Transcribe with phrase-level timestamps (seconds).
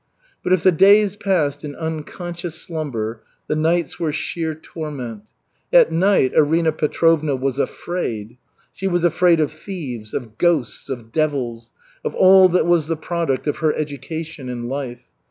[0.41, 5.21] But if the days passed in unconscious slumber, the nights were sheer torment.
[5.71, 8.37] At night Arina Petrovna was afraid;
[8.73, 11.71] she was afraid of thieves, of ghosts, of devils,
[12.03, 15.03] of all that was the product of her education and life.